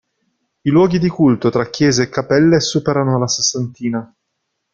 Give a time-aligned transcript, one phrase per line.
[0.63, 4.11] I luoghi di culto, tra chiese e cappelle, superano la sessantina.